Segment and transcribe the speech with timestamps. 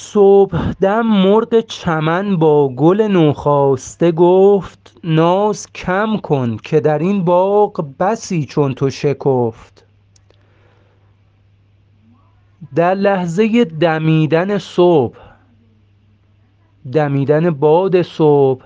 [0.00, 7.86] صبح دم مرغ چمن با گل نوخاسته گفت ناز کم کن که در این باغ
[8.00, 9.84] بسی چون تو شکفت.
[12.74, 15.18] در لحظه دمیدن صبح
[16.92, 18.64] دمیدن باد صبح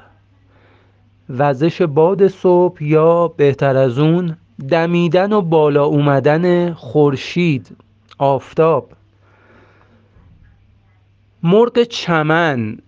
[1.29, 4.37] وزش باد صبح یا بهتر از اون
[4.71, 7.77] دمیدن و بالا اومدن خورشید
[8.19, 8.89] آفتاب.
[11.45, 12.79] مرغ چمن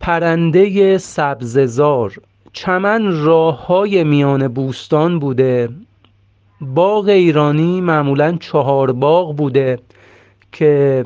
[0.00, 2.14] پرنده سبززار
[2.52, 5.68] چمن راه های میان بوستان بوده.
[6.60, 9.78] باغ ایرانی معمولا چهار باغ بوده
[10.52, 11.04] که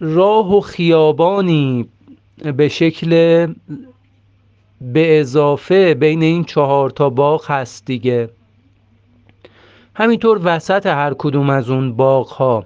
[0.00, 1.88] راه و خیابانی
[2.56, 3.08] به شکل
[4.80, 8.30] به اضافه بین این چهار تا باغ هست دیگه.
[9.94, 12.64] همینطور وسط هر کدوم از اون باغ ها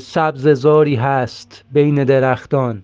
[0.00, 2.82] سبززاری هست بین درختان.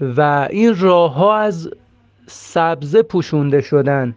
[0.00, 1.70] و این راه ها از
[2.26, 4.14] سبزه پوشونده شدن.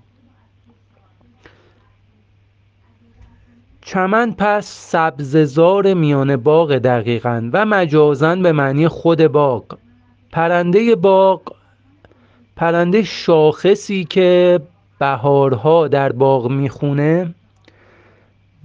[3.81, 9.77] چمن پس سبززار میان باغ دقیقا و مجازن به معنی خود باغ.
[10.31, 11.42] پرنده باغ
[12.55, 14.59] پرنده شاخصی که
[15.00, 17.36] بهارها در باغ می‌خونه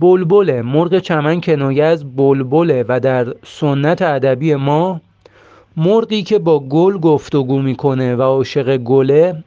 [0.01, 5.01] بلبله مرغ چمن کنایه از بلبله و در سنت ادبی ما
[5.77, 9.45] مرغی که با گل گفتگو می‌کنه و عاشق گله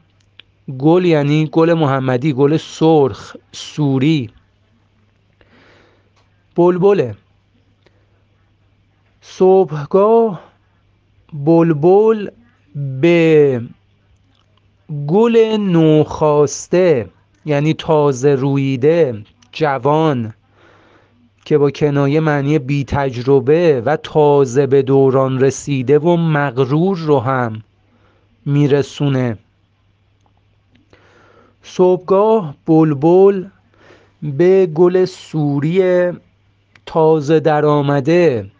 [0.79, 4.29] گل یعنی گل محمدی گل سرخ سوری.
[6.55, 7.15] بلبله
[9.21, 10.39] صبحگاه
[11.33, 12.29] بلبل
[13.01, 13.61] به
[15.07, 17.09] گل نوخاسته
[17.45, 20.33] یعنی تازه رویده جوان.
[21.47, 27.63] که با کنایه معنی بی تجربه و تازه به دوران رسیده و مغرور رو هم
[28.45, 29.37] میرسونه.
[31.63, 33.45] صبحگاه بلبل
[34.23, 36.11] به گل سوری
[36.85, 38.51] تازه درآمده.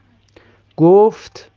[0.78, 1.52] گفت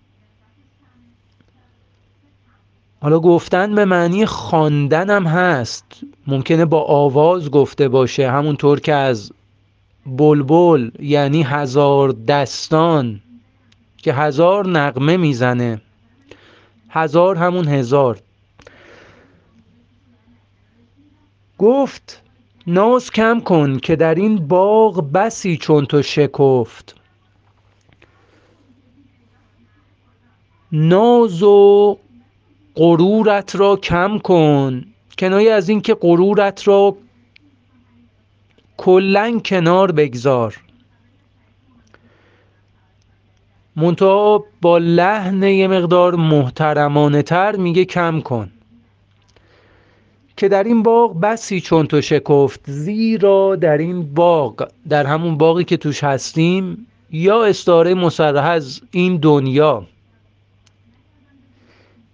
[3.00, 5.84] حالا گفتن به معنی خواندن هم هست.
[6.26, 9.32] ممکنه با آواز گفته باشه همونطور که از
[10.16, 13.20] بلبل یعنی هزار دستان
[13.96, 15.80] که هزار نقمه می‌زنه.
[16.90, 18.18] هزار همون هزار.
[21.58, 22.22] گفت
[22.66, 26.94] ناز کم کن که در این باغ بسی چون تو شکفت.
[30.72, 31.98] ناز و
[32.74, 34.84] غرورت را کم کن.
[35.18, 36.96] کنایه از اینکه غرورت را
[38.80, 40.60] کلا کنار بگذار.
[43.76, 48.50] منتها با لحن یه مقدار محترمانه تر میگه کم کن.
[50.36, 55.64] که در این باغ بسی چون تو شکفت زیرا در این باغ در همون باقی
[55.64, 59.86] که توش هستیم یا استعاره مصرح از این دنیا.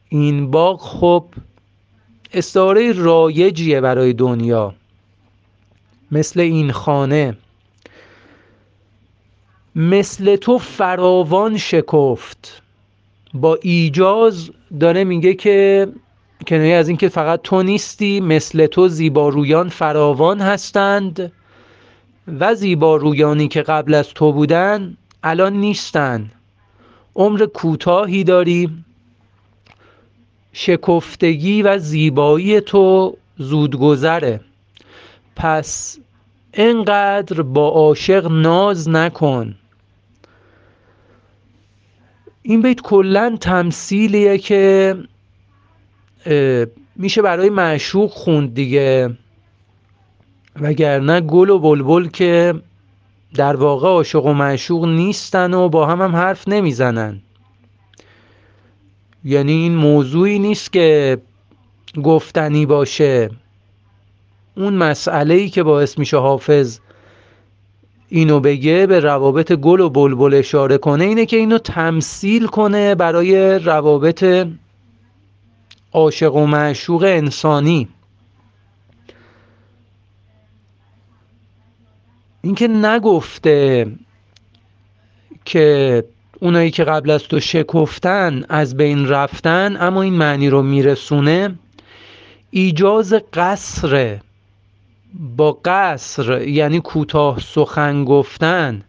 [0.08, 1.24] این باغ خب
[2.32, 4.74] استعاره رایجیه برای دنیا.
[6.12, 7.36] مثل این خانه.
[9.76, 12.62] مثل تو فراوان شکفت.
[13.34, 14.50] با ایجاز
[14.80, 15.88] داره میگه که
[16.46, 21.32] کنایه از اینکه فقط تو نیستی مثل تو زیبارویان فراوان هستند
[22.40, 26.30] و زیبارویانی که قبل از تو بودن الان نیستن.
[27.16, 28.70] عمر کوتاهی داری.
[30.52, 34.40] شکفتگی و زیبایی تو زودگذره.
[35.36, 35.98] پس
[36.54, 39.54] انقدر با عاشق ناز نکن.
[42.42, 44.96] این بیت کلا تمثیلیه که
[46.96, 49.16] میشه برای معشوق خوند دیگه.
[50.60, 52.54] وگرنه گل و بلبل که
[53.34, 57.20] در واقع عاشق و معشوق نیستن و با هم هم حرف نمی‌زنن.
[59.24, 61.18] یعنی این موضوعی نیست که
[62.02, 63.30] گفتنی باشه.
[64.56, 66.78] اون مسئله ای که باعث میشه حافظ
[68.08, 73.58] اینو بگه به روابط گل و بلبل اشاره کنه اینه که اینو تمثیل کنه برای
[73.58, 74.46] روابط
[75.92, 77.88] عاشق و معشوق انسانی.
[82.42, 83.86] اینکه نگفته
[85.44, 86.04] که
[86.40, 91.58] اونایی که قبل از تو شکفتن از بین رفتن اما این معنی رو میرسونه
[92.50, 94.20] ایجاز قصر
[95.18, 98.82] با قصر یعنی کوتاه سخن گفتن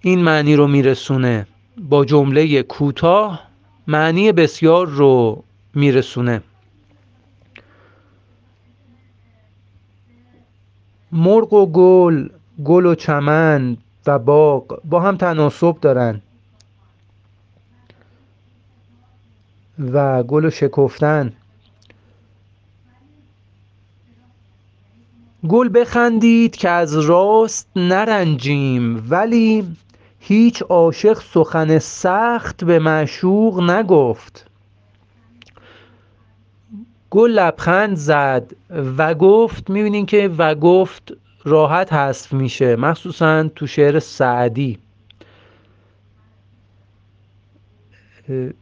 [0.00, 1.46] این معنی رو میرسونه.
[1.78, 3.42] با جمله کوتاه
[3.86, 6.42] معنی بسیار رو میرسونه.
[11.12, 12.28] مرغ و گل
[12.64, 16.20] گل و چمن و باغ با هم تناسب دارن.
[19.92, 21.32] و گل و شکفتن.
[25.48, 29.76] گل بخندید که از راست نرنجیم ولی
[30.20, 34.44] هیچ عاشق سخن سخت به معشوق نگفت.
[37.10, 38.52] گل لبخند زد
[38.98, 41.12] و گفت می‌بینین که و گفت
[41.44, 44.78] راحت حذف میشه مخصوصا تو شعر سعدی.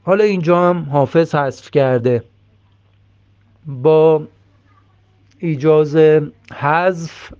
[0.04, 2.24] حالا اینجا هم حافظ حذف کرده.
[3.66, 4.26] با
[5.38, 5.96] ایجاز
[6.54, 7.32] حذف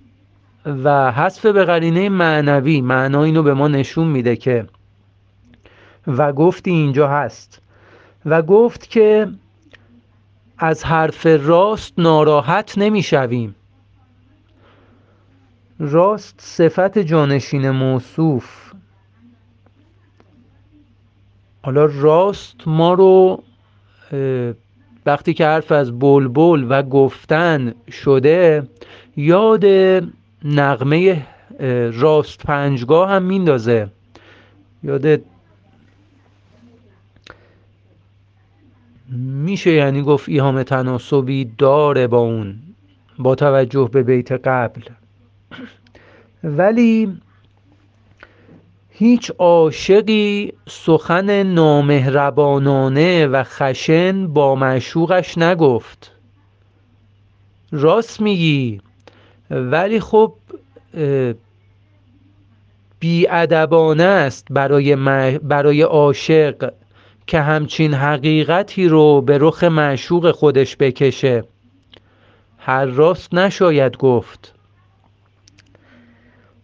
[0.65, 4.67] و حذف به قرینه معنوی معنا اینو به ما نشون میده که
[6.07, 7.61] و گفتی اینجا هست.
[8.25, 9.27] و گفت که
[10.57, 13.55] از حرف راست ناراحت نمی‌شویم.
[15.79, 18.73] راست صفت جانشین موصوف.
[21.63, 23.43] حالا راست ما رو
[25.07, 28.63] وقتی که حرف از بلبل و گفتن شده
[29.17, 29.65] یاد
[30.43, 31.25] نغمه
[31.93, 33.87] راست پنجگاه هم میندازه.
[34.83, 35.21] یاد
[39.19, 42.55] میشه یعنی گفت ایهام تناسبی داره با اون
[43.19, 44.81] با توجه به بیت قبل.
[46.43, 47.17] ولی
[48.99, 56.11] هیچ عاشقی سخن نامهربانانه و خشن با معشوقش نگفت.
[57.71, 58.81] راست میگی
[59.49, 60.33] ولی خب
[62.99, 64.95] بیادبانه است برای,
[65.37, 66.73] برای عاشق
[67.27, 71.43] که همچین حقیقتی رو به رخ معشوق خودش بکشه.
[72.57, 74.53] هر راست نشاید گفت.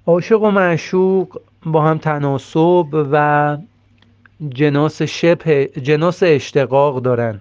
[0.08, 3.58] عاشق و معشوق با هم تناسب و
[4.50, 7.40] جناس شبه جناس اشتقاق دارن.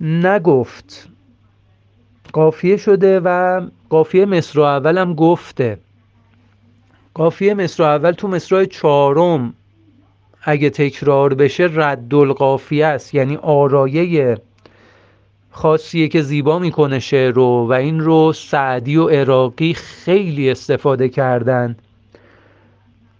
[0.00, 1.08] نگفت.
[2.32, 5.78] قافیه شده و قافیه مصر اول هم گفته.
[7.14, 9.54] قافیه مصر اول تو مصرع چهارم
[10.42, 14.38] اگه تکرار بشه رد القافیه است یعنی آرایه
[15.50, 21.76] خاصیه که زیبا می‌کنه شعر رو و این رو سعدی و عراقی خیلی استفاده کردن.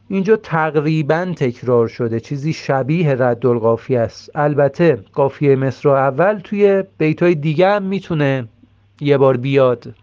[0.08, 4.30] اینجا تقریبا تکرار شده چیزی شبیه رد القافیه است.
[4.34, 8.48] البته قافیه مصر اول توی بیتای دیگه هم می‌تونه
[9.00, 9.94] یه بار بیاد.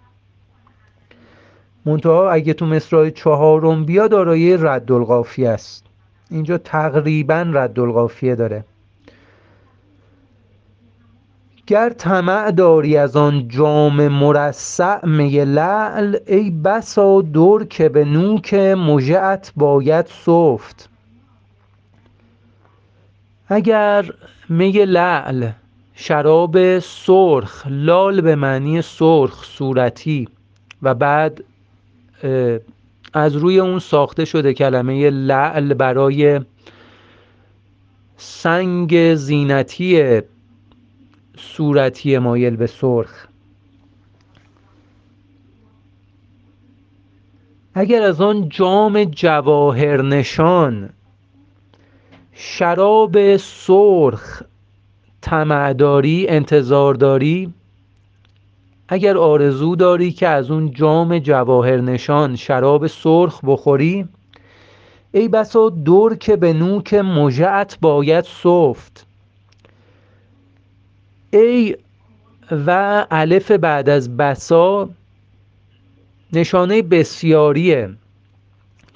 [1.85, 5.85] منتها اگه تو مصرع چهارم بیاد آرایه رد القافیه است.
[6.31, 8.65] اینجا تقریبا رد القافیه داره.
[11.67, 18.53] گر طمع داری از آن جام مرصع می لعل ای بسا در که به نوک
[18.53, 20.89] مژهات باید سفت.
[23.47, 24.05] اگر
[24.49, 25.49] می لعل
[25.93, 30.27] شراب سرخ لال به معنی سرخ صورتی
[30.81, 31.43] و بعد
[33.13, 36.41] از روی اون ساخته شده کلمه لعل برای
[38.17, 40.21] سنگ زینتی
[41.37, 43.27] صورتی مایل به سرخ.
[47.73, 50.89] اگر از آن جام جواهر نشان
[52.33, 54.41] شراب سرخ
[55.21, 57.53] طمع داری انتظار داری
[58.87, 64.07] اگر آرزو داری که از اون جام جواهر نشان شراب سرخ بخوری
[65.11, 69.04] ای بسا دور که به نوک مژهات باید سفت.
[71.31, 71.75] ای
[72.51, 74.89] و الف بعد از بسا
[76.33, 77.89] نشانه بسیاریه.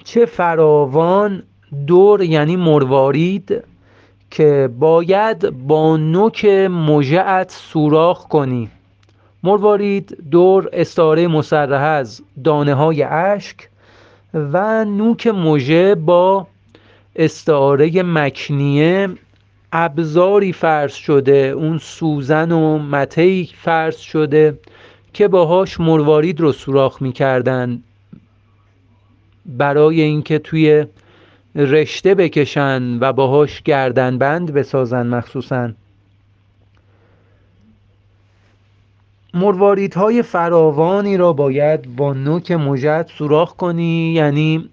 [0.04, 1.42] چه فراوان
[1.86, 3.64] دور یعنی مروارید
[4.30, 8.70] که باید با نوک مژهات سوراخ کنی.
[9.42, 13.68] مروارید دور استعاره مصرح از دانه های اشک
[14.34, 16.46] و نوک مژه با
[17.16, 19.08] استعاره مکنیه
[19.72, 24.58] ابزاری فرض شده اون سوزن و مته فرض شده
[25.12, 27.82] که باهاش مروارید رو سوراخ می‌کردن.
[29.46, 30.86] برای اینکه توی
[31.54, 35.70] رشته بکشن و باهاش گردن بند بسازن مخصوصا.
[39.96, 44.70] های فراوانی را باید با نوک مجد سوراخ کنی یعنی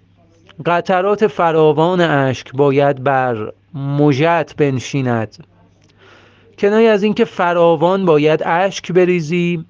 [0.66, 5.46] قطرات فراوان اشک باید بر مژت بنشیند.
[6.58, 9.66] کنایه از اینکه فراوان باید اشک بریزی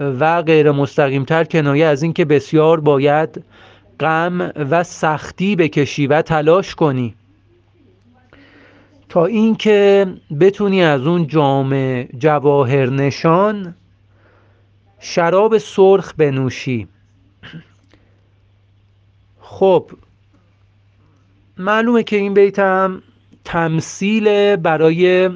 [0.00, 3.44] و غیر مستقیمتر کنایه از اینکه بسیار باید
[4.00, 7.14] غم و سختی بکشی و تلاش کنی.
[9.08, 10.06] تا اینکه
[10.40, 13.74] بتونی از اون جام جواهر نشان
[14.98, 16.88] شراب سرخ بنوشی.
[19.40, 19.90] خب
[21.58, 23.02] معلومه که این بیت هم
[23.44, 25.30] تمثیل برای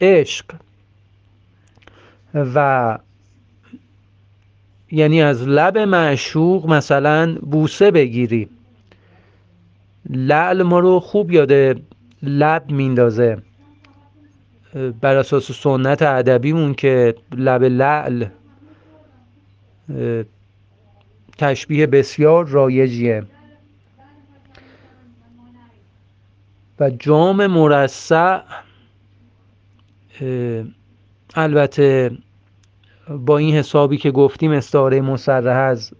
[0.00, 0.44] عشق.
[2.34, 2.98] و
[4.90, 8.48] یعنی از لب معشوق مثلا بوسه بگیری.
[10.10, 11.74] لعل ما رو خوب یاده
[12.22, 13.38] لب میندازه.
[15.00, 18.26] بر اساس سنت ادبیمون که لب لعل
[21.38, 23.24] تشبیه بسیار رایجیه.
[26.80, 28.40] و جام مرصع
[31.34, 32.10] البته
[33.08, 35.92] با این حسابی که گفتیم استعاره مصرح از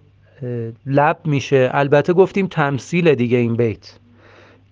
[0.86, 1.70] لب میشه.
[1.72, 3.98] البته گفتیم تمثیل دیگه این بیت.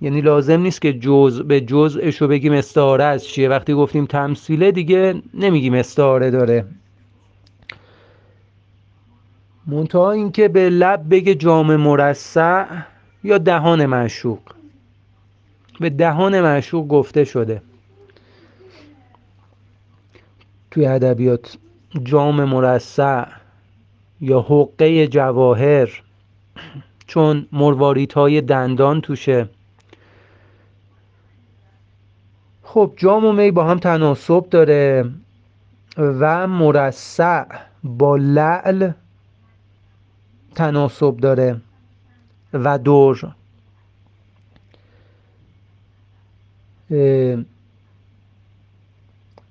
[0.00, 3.49] یعنی لازم نیست که جز به جزءش رو بگیم استعاره از چیه.
[3.49, 6.64] وقتی گفتیم تمثیله دیگه نمیگیم استعاره داره.
[9.66, 12.64] منتها اینکه به لب بگه جام مرصع
[13.25, 14.40] یا دهان معشوق.
[15.81, 17.62] به دهان معشوق گفته شده.
[20.71, 21.57] توی ادبیات
[22.02, 23.25] جام مرصع
[24.21, 26.02] یا حقه جواهر
[27.07, 29.49] چون مرواریت های دندان توشه.
[32.62, 35.11] خب جام و می با هم تناسب داره
[35.97, 37.45] و مرصع
[37.85, 38.91] با لعل
[40.55, 41.61] تناسب داره
[42.52, 43.35] و دور.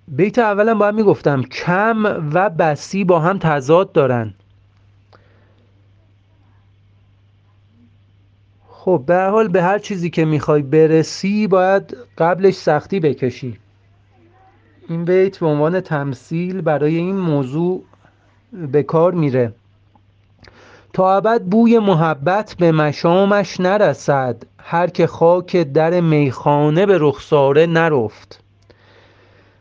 [0.07, 4.33] بیت اولا باید می‌گفتم کم و بسی با هم تضاد دارن.
[8.67, 13.59] خب به حال به هر چیزی که می‌خوای برسی باید قبلش سختی بکشی.
[14.89, 17.83] این بیت به عنوان تمثیل برای این موضوع
[18.71, 19.53] به کار میره.
[20.93, 28.43] تا ابد بوی محبت به مشامش نرسد هر که خاک در میخانه به رخساره نرفت.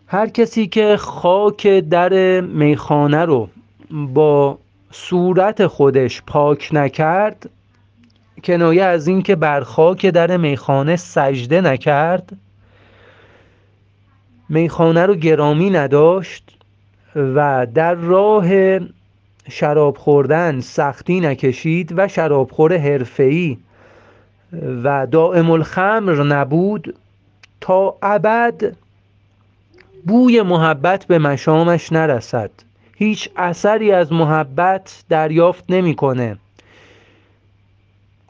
[0.06, 3.49] هر کسی که خاک در میخانه رو
[3.90, 4.58] با
[4.90, 7.50] صورت خودش پاک نکرد
[8.44, 12.32] کنایه از اینکه بر خاک در میخانه سجده نکرد
[14.49, 16.50] میخانه رو گرامی نداشت
[17.16, 18.78] و در راه
[19.50, 23.59] شراب خوردن سختی نکشید و شرابخور حرفه‌ای.
[24.85, 26.95] و دائم الخمر نبود
[27.61, 28.76] تا ابد
[30.07, 32.50] بوی محبت به مشامش نرسد.
[32.97, 36.37] هیچ اثری از محبت دریافت نمی‌کنه.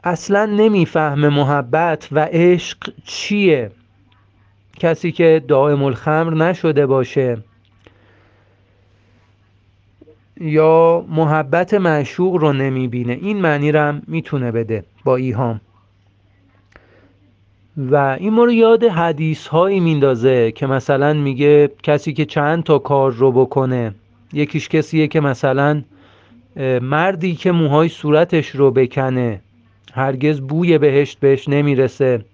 [0.03, 3.71] اصلا نمی‌فهمه محبت و عشق چیه.
[4.79, 7.37] کسی که دائم الخمر نشده باشه
[10.39, 13.13] یا محبت معشوق رو نمی‌بینه.
[13.21, 15.61] این معنی رو هم می‌تونه بده با ایهام.
[17.77, 23.11] و این رو یاد حدیث هایی میندازه که مثلا میگه کسی که چند تا کار
[23.11, 23.93] رو بکنه
[24.33, 25.83] یکیش کسیه که مثلا
[26.81, 29.41] مردی که موهای صورتش رو بکنه
[29.93, 32.25] هرگز بوی بهشت بهش نمی‌رسه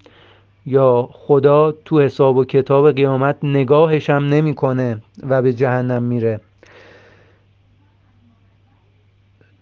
[0.66, 6.40] یا خدا تو حساب و کتاب قیامت نگاهش هم نمی‌کنه و به جهنم میره.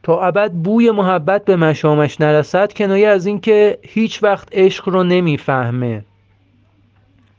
[0.05, 6.05] تا ابد بوی محبت به مشامش نرسد کنایه از اینکه هیچ وقت عشق رو نمی‌فهمه.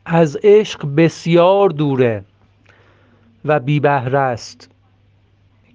[0.06, 2.24] از عشق بسیار دوره
[3.44, 4.70] و بی بهره است.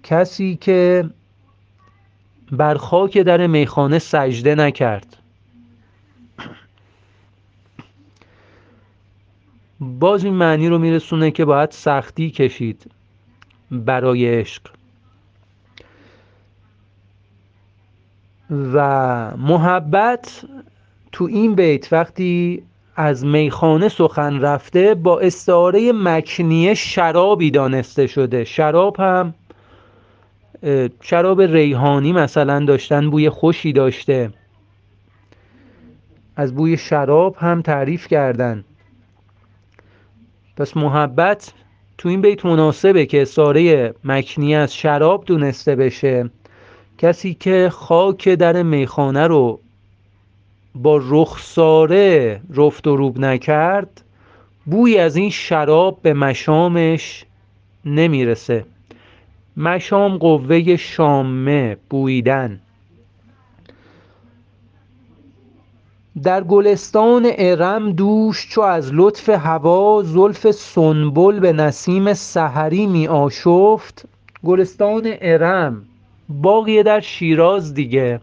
[0.03, 1.10] کسی که
[2.51, 5.17] بر خاک در میخانه سجده نکرد.
[9.79, 12.91] باز این معنی رو میرسونه که باید سختی کشید
[13.71, 14.80] برای عشق.
[18.51, 20.46] و محبت
[21.12, 22.63] تو این بیت وقتی
[22.96, 28.43] از میخانه سخن رفته با استعاره مکنیه شرابی دانسته شده.
[28.43, 29.34] شراب هم
[31.01, 34.34] شراب ریحانی مثلا داشتن بوی خوشی داشته.
[36.36, 38.63] از بوی شراب هم تعریف کردن.
[40.58, 41.53] پس محبت
[41.98, 46.29] تو این بیت مناسبه که استعاره مکنیه از شراب دونسته بشه.
[47.01, 49.60] کسی که خاک در میخانه رو
[50.75, 54.01] با رخساره رفت و روب نکرد
[54.65, 57.25] بوی از این شراب به مشامش
[57.86, 58.65] نمی‌رسه.
[59.58, 62.60] مشام قوه شامه بویدن.
[66.24, 74.05] در گلستان ارم دوش چو از لطف هوا زلف سنبل به نسیم سحری می آشفت.
[74.43, 75.86] گلستان ارم
[76.31, 78.19] باقیه در شیراز دیگه.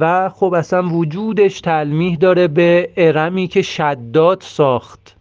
[0.00, 5.16] و خب اصلا وجودش تلمیح داره به ارمی که شداد ساخت.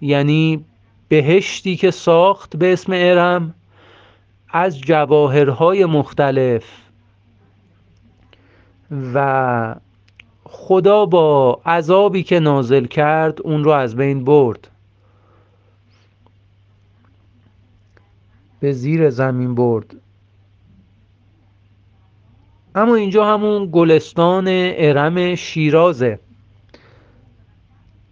[0.00, 0.64] یعنی
[1.08, 3.54] بهشتی که ساخت به اسم ارم
[4.48, 6.64] از جواهرهای مختلف.
[9.14, 9.74] و
[10.44, 14.68] خدا با عذابی که نازل کرد اون رو از بین برد.
[18.60, 19.96] به زیر زمین برد.
[22.74, 26.18] اما اینجا همون گلستان ارم شیرازه.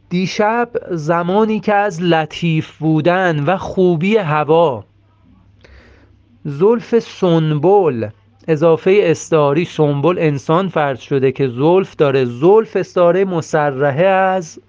[0.09, 4.85] دیشب زمانی که از لطیف بودن و خوبی هوا
[6.45, 8.09] زلف سنبل
[8.49, 12.25] اضافه استعاری سنبل انسان فرض شده که زلف داره.
[12.25, 14.61] زلف استعاره مسرحه از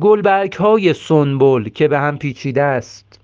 [0.00, 3.20] گلبرگ های سنبل که به هم پیچیده است.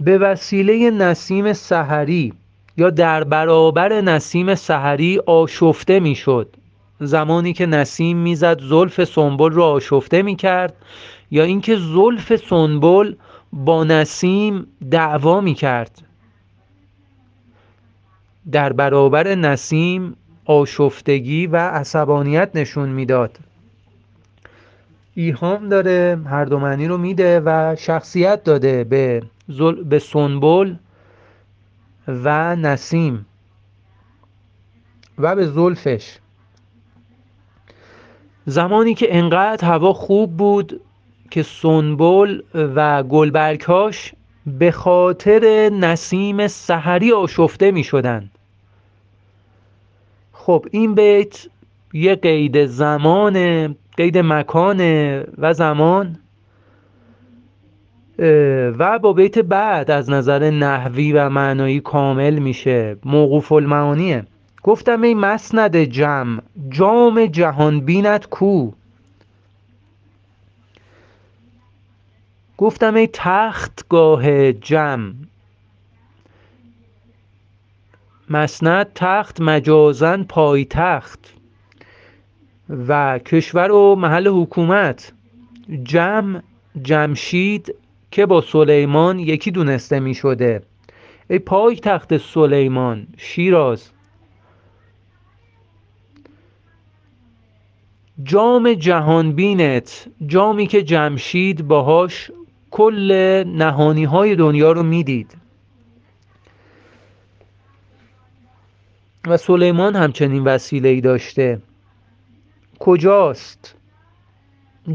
[0.00, 2.32] به وسیله نسیم سحری
[2.76, 6.56] یا در برابر نسیم سحری آشفته می‌شد.
[7.00, 10.74] زمانی که نسیم می‌زد زلف سنبل رو آشفته می‌کرد
[11.30, 13.14] یا اینکه زلف سنبل
[13.52, 16.02] با نسیم دعوا می‌کرد.
[18.52, 23.38] در برابر نسیم آشفتگی و عصبانیت نشون می‌داد.
[25.18, 29.84] ایهام داره هر دو معنی رو میده و شخصیت داده به, زل...
[29.84, 30.74] به سنبل
[32.08, 33.26] و نسیم
[35.18, 36.18] و به زلفش
[38.46, 40.80] زمانی که انقدر هوا خوب بود
[41.30, 44.14] که سنبل و گلبرگهاش
[44.46, 48.30] به خاطر نسیم سحری آشفته می شدن.
[50.32, 51.46] خب این بیت
[51.92, 53.36] یه قید زمان
[53.96, 54.80] قید مکان
[55.38, 56.18] و زمان
[58.78, 62.96] و با بیت بعد از نظر نحوی و معنایی کامل میشه.
[63.04, 64.24] موقوف المعانیه.
[64.62, 68.70] گفتم ای مسند جمع جام جهان بینت کو.
[72.58, 75.12] گفتم ای تختگاه جمع.
[78.30, 81.35] مسند تخت مجازن پایتخت.
[82.70, 85.12] و کشور و محل حکومت.
[85.82, 86.42] جمع
[86.82, 87.74] جمشید
[88.10, 90.62] که با سلیمان یکی دونسته می شده.
[91.30, 93.90] ای پای تخت سلیمان شیراز.
[98.22, 102.30] جام جهان بینت جامی که جمشید باهاش
[102.70, 103.12] کل
[103.46, 105.36] نهانی های دنیا رو می‌دید
[109.26, 111.60] و سلیمان همچنین وسیله ای داشته.
[112.78, 113.74] کجاست؟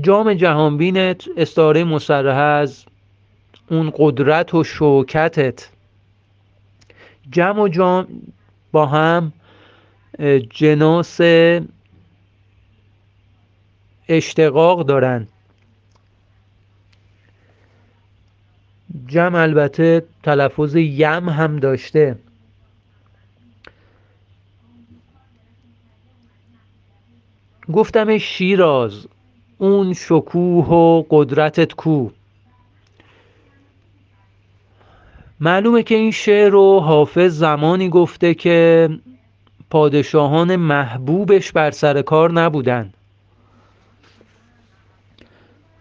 [0.02, 2.86] جام جهانبینت استعاره مصرحه از
[3.70, 5.70] اون قدرت و شوکتت.
[7.32, 8.08] جمع و جام
[8.72, 9.34] با هم
[10.50, 11.20] جناس
[14.08, 15.28] اشتقاق دارن.
[19.08, 22.16] جمع البته تلفظ یم هم داشته.
[27.72, 29.08] گفتم شیراز
[29.58, 32.10] اون شکوه و قدرتت کو.
[35.40, 38.90] معلومه که این شعر رو حافظ زمانی گفته که
[39.70, 42.94] پادشاهان محبوبش بر سر کار نبودن.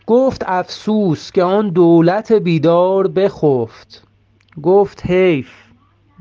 [0.06, 4.06] گفت افسوس که آن دولت بیدار بخفت.
[4.62, 5.50] گفت حیف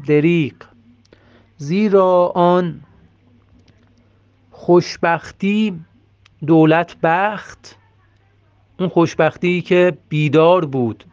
[0.08, 0.56] دریق
[1.58, 2.82] زیرا آن
[4.70, 5.80] خوشبختی
[6.46, 7.78] دولت بخت.
[8.80, 11.04] اون خوشبختی که بیدار بود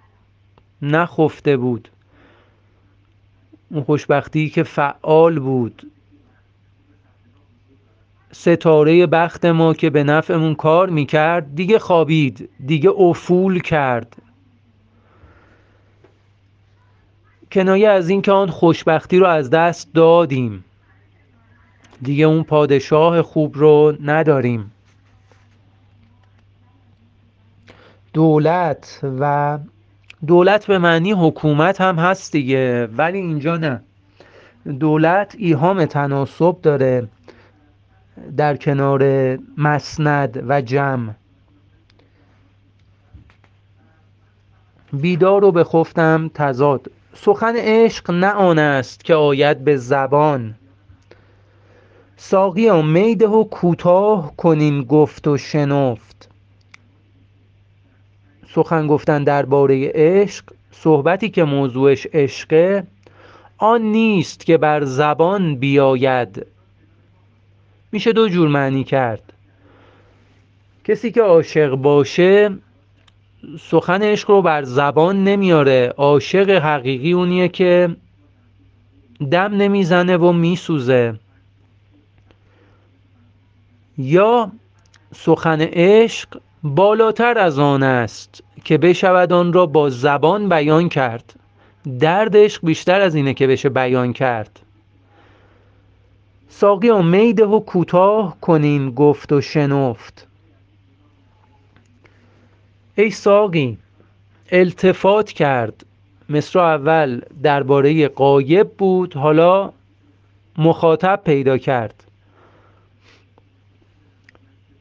[0.82, 1.88] نخفته بود.
[3.70, 5.90] اون خوشبختی که فعال بود.
[8.32, 14.16] ستاره بخت ما که به نفعمون کار می‌کرد دیگه خوابید دیگه افول کرد.
[17.52, 20.64] کنایه از اینکه آن خوشبختی رو از دست دادیم.
[22.02, 24.72] دیگه اون پادشاه خوب رو نداریم.
[28.12, 29.58] دولت و
[30.26, 33.82] دولت به معنی حکومت هم هست دیگه ولی اینجا نه.
[34.80, 37.08] دولت ایهام تناسب داره
[38.36, 39.02] در کنار
[39.58, 41.12] مسند و جمع.
[44.92, 46.90] بیدار رو بخفتم تضاد.
[47.14, 50.54] سخن عشق نه آن است که آید به زبان.
[52.16, 56.30] ساقیا میده و کوتاه کنین گفت و شنفت.
[58.48, 62.86] سخن گفتن درباره عشق صحبتی که موضوعش عشقه
[63.58, 66.46] آن نیست که بر زبان بیاید.
[67.92, 69.32] میشه دو جور معنی کرد.
[70.84, 72.50] کسی که عاشق باشه
[73.60, 75.94] سخن عشق رو بر زبان نمیاره.
[75.96, 77.96] عاشق حقیقی اونیه که
[79.30, 81.14] دم نمی‌زنه و میسوزه.
[83.98, 84.52] یا
[85.14, 91.34] سخن عشق بالاتر از آن است که بشود آن را با زبان بیان کرد.
[92.00, 94.60] درد عشق بیشتر از اینه که بشه بیان کرد.
[96.48, 100.26] ساقی میده و کوتاه کنین گفت و شنفت.
[102.94, 103.78] ای ساقی
[104.52, 105.86] التفات کرد.
[106.28, 109.72] مصر اول درباره قایب بود حالا
[110.58, 112.05] مخاطب پیدا کرد.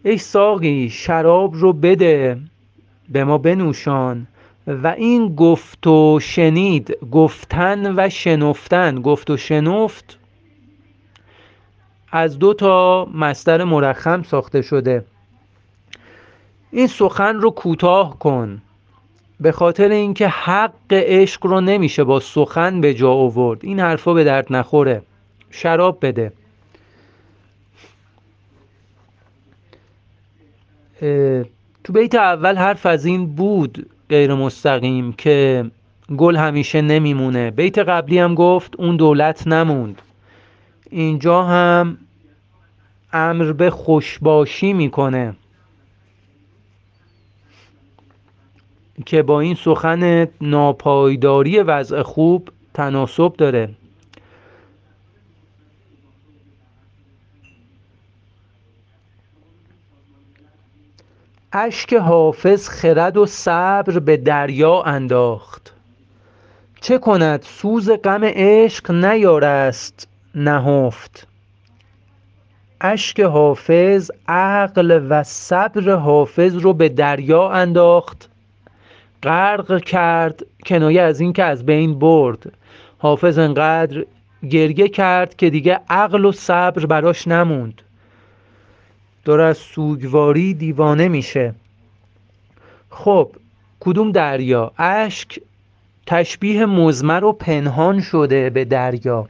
[0.06, 2.38] ای ساقی شراب رو بده
[3.10, 4.28] به ما بنوشان.
[4.68, 9.02] و این گفت و شنید گفتن و شنفتن.
[9.02, 10.18] گفت و شنفت
[12.12, 15.06] از دو تا مستر مرخم ساخته شده.
[16.72, 18.62] این سخن رو کوتاه کن.
[19.40, 23.60] به خاطر اینکه حق عشق رو نمیشه با سخن به جا آورد.
[23.66, 25.02] این حرفا به درد نخوره.
[25.50, 26.34] شراب بده.
[31.84, 35.66] تو بیت اول حرف از این بود غیر مستقیم که
[36.18, 37.52] گل همیشه نمیمونه.
[37.52, 40.02] بیت قبلی هم گفت اون دولت نموند.
[40.90, 41.98] اینجا هم
[43.14, 45.36] امر به خوشباشی می‌کنه.
[49.06, 53.70] که با این سخن ناپایداری وضع خوب تناسب داره.
[61.58, 65.74] اشک حافظ خرد و صبر به دریا انداخت.
[66.82, 71.28] چه کند سوز غم عشق نیارست نهفت.
[72.82, 78.30] اشک حافظ عقل و صبر حافظ رو به دریا انداخت.
[79.24, 82.54] غرق کرد کنایه از اینکه از بین برد.
[82.98, 84.06] حافظ انقدر
[84.50, 87.82] گریه کرد که دیگه عقل و صبر براش نموند.
[89.26, 91.54] داره از سوگواری دیوانه میشه.
[92.90, 93.32] خب
[93.80, 95.40] کدوم دریا؟ اشک
[96.06, 99.28] تشبیه مزمر و پنهان شده به دریا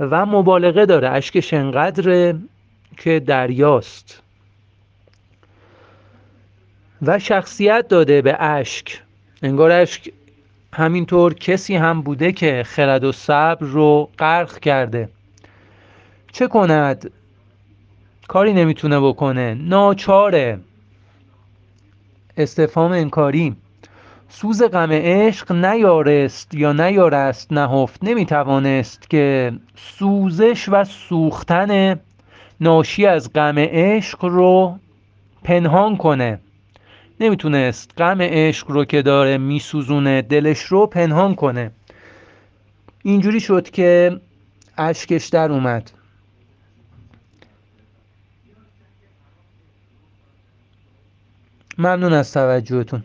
[0.00, 1.08] و مبالغه داره.
[1.08, 2.38] اشکش انقدره
[2.96, 4.22] که دریاست.
[7.02, 9.02] و شخصیت داده به اشک.
[9.42, 10.12] انگار اشک
[10.72, 15.08] همینطور کسی هم بوده که خرد و صبر رو غرق کرده.
[16.32, 17.10] چه کند؟
[18.28, 19.54] کاری نمی‌تونه بکنه.
[19.54, 20.58] ناچاره.
[22.36, 23.56] استفهام انکاری.
[24.28, 28.04] سوز غم عشق نیارست یا نیارست نهفت.
[28.04, 32.00] نمی‌توانست که سوزش و سوختن
[32.60, 34.78] ناشی از غم عشق رو
[35.44, 36.38] پنهان کنه.
[37.20, 41.70] نمی‌تونست غم عشق رو که داره میسوزونه دلش رو پنهان کنه.
[43.02, 44.20] اینجوری شد که
[44.78, 45.90] اشکش در اومد.
[51.78, 53.04] ممنون از توجهتون.